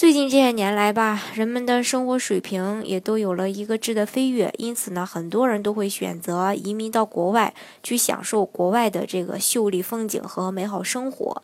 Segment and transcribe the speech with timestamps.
[0.00, 7.52] 最近这些年来吧，人们的生活水平也都有了一个质的飞跃，因此呢，很多人都会选择移民到国外
[7.82, 11.42] 去享受国外的这个秀丽风景和美好生活。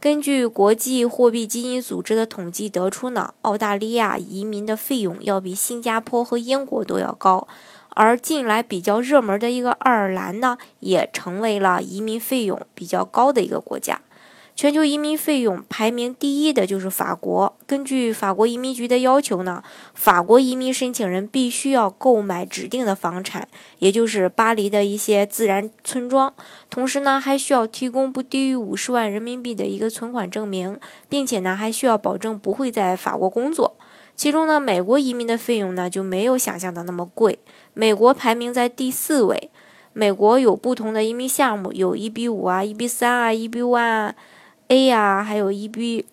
[0.00, 7.46] 根据国际货币基金组织的统计得出呢，澳大利亚移民的费用要比新加坡和英国都要高，
[7.90, 14.00] 而近来比较热门的一个爱尔兰呢，也成为了移民费用比较高的一个国家。
[14.58, 17.54] 全球移民费用排名第一的就是法国。
[17.64, 19.62] 根据法国移民局的要求呢，
[19.94, 23.46] 法国移民申请人必须要购买指定的房产，
[23.78, 26.34] 也就是巴黎的一些自然村庄。
[26.68, 30.76] 同时呢，还需要提供不低于五十万人民币的一个存款证明，
[31.08, 33.76] 并且呢，还需要保证不会在法国工作。
[34.16, 37.38] 其中呢，美国移民的费用呢就没有想象的那么贵，
[37.74, 39.52] 美国排名在第四位。
[39.92, 44.14] 美国有不同的移民项目，有一比五啊，一比三啊，一比 one 啊。
[44.68, 46.04] A 呀，还有一 B，，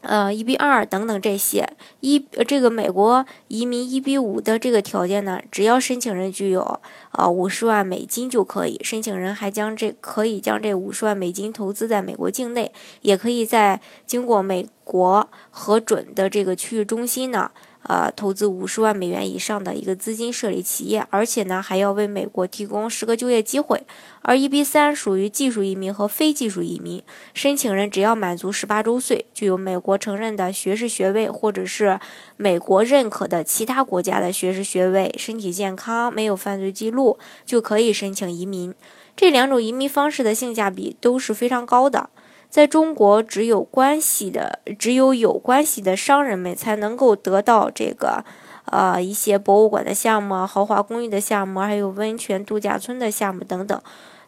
[0.00, 1.68] 呃，一 B 二等等这些，
[2.00, 6.80] 一这个美国移民一比五的这个条件呢，只要申请人具有
[7.12, 17.50] 呃五十万美金就可以，申请人还将这可以将这五十万美金投资在美国境内，也可以在经过美国核准的这个区域中心呢。
[17.88, 23.82] 呃，投资五十万美元以上的一个资金设立企业，而且呢，还要为美国提供十个就业机会。
[24.20, 31.98] 而 EB 三属于技术移民和非技术移民，申请人只要满足十八周岁，具有美国承认的学士学位，或者是
[32.36, 38.74] 美国认可的其他国家的学士学位，身体健康，没有犯罪记录，就可以申请移民。
[39.16, 42.10] 这两种移民方式的性价比都是非常高的。
[42.50, 48.24] 在中国，只有关系的，只有有关系的商人们才能够得到这个，
[48.64, 53.80] 呃，一些博物馆的项目、豪华公寓的项目，还有温泉度假村的项目等等，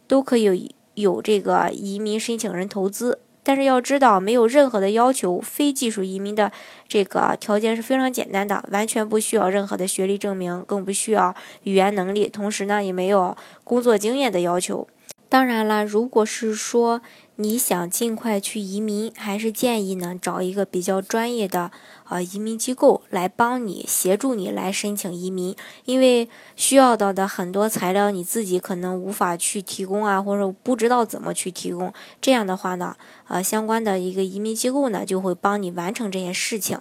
[0.06, 0.54] 都可以有
[0.94, 3.20] 有这个移民申请人投资。
[3.42, 6.52] 但是要知道，没有任何的要求，非技术移民的
[6.86, 14.86] 这个条件是非常简单的，完全不需要任何的学历证明，更不需要语言能力，同时呢，也没有工作经验的要求。
[15.30, 17.00] 当然了，如果是说
[17.36, 21.70] 你想尽快去移民，还是建议呢找一个比较专业的
[22.08, 25.54] 呃移民机构来帮你协助你来申请移民，
[25.84, 31.94] 因为需要到的很多材料你自己可能无法去提供啊，或者不知道怎么去提供。
[32.20, 32.96] 这样的话呢，
[33.28, 36.80] 呃，相关的一个移民机构呢就会帮你完成这件事情。